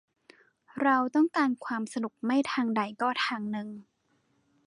[0.81, 3.67] เราต้องการความสนุกไม่ทางใดก็ทางหนึ่ง